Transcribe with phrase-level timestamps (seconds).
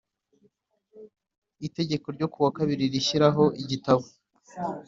[1.67, 4.03] Itegeko ryo ku wa kabiri rishyiraho Igitabo